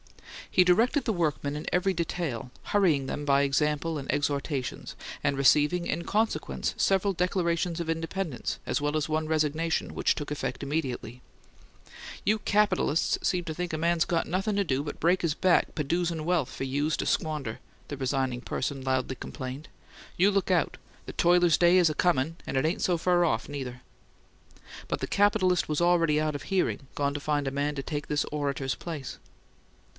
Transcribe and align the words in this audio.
He 0.49 0.63
directed 0.65 1.05
the 1.05 1.13
workmen 1.13 1.55
in 1.55 1.67
every 1.71 1.93
detail, 1.93 2.49
hurrying 2.63 3.05
them 3.05 3.23
by 3.23 3.43
example 3.43 3.97
and 3.99 4.11
exhortations, 4.11 4.95
and 5.23 5.37
receiving, 5.37 5.85
in 5.85 6.03
consequence, 6.03 6.73
several 6.75 7.13
declarations 7.13 7.79
of 7.79 7.89
independence, 7.89 8.57
as 8.65 8.81
well 8.81 8.97
as 8.97 9.07
one 9.07 9.27
resignation, 9.27 9.93
which 9.93 10.13
took 10.15 10.29
effect 10.31 10.61
immediately. 10.63 11.21
"Yous 12.25 12.41
capitalusts 12.43 13.19
seem 13.25 13.45
to 13.45 13.53
think 13.53 13.71
a 13.71 13.77
man's 13.77 14.03
got 14.03 14.27
nothin' 14.27 14.57
to 14.57 14.63
do 14.65 14.83
but 14.83 14.99
break 14.99 15.21
his 15.21 15.35
back 15.35 15.73
p'doosin' 15.75 16.25
wealth 16.25 16.49
fer 16.49 16.65
yous 16.65 16.97
to 16.97 17.05
squander," 17.05 17.59
the 17.87 17.95
resigning 17.95 18.41
person 18.41 18.81
loudly 18.81 19.15
complained. 19.15 19.69
"You 20.17 20.31
look 20.31 20.51
out: 20.51 20.75
the 21.05 21.13
toiler's 21.13 21.57
day 21.59 21.77
is 21.77 21.89
a 21.89 21.93
comin', 21.93 22.37
and 22.45 22.57
it 22.57 22.65
ain't 22.65 22.81
so 22.81 22.97
fur 22.97 23.23
off, 23.23 23.47
neither!" 23.47 23.81
But 24.89 24.99
the 24.99 25.07
capitalist 25.07 25.69
was 25.69 25.79
already 25.79 26.19
out 26.19 26.35
of 26.35 26.43
hearing, 26.43 26.87
gone 26.95 27.13
to 27.13 27.19
find 27.21 27.47
a 27.47 27.51
man 27.51 27.75
to 27.75 27.83
take 27.83 28.07
this 28.07 28.25
orator's 28.33 28.75
place. 28.75 29.17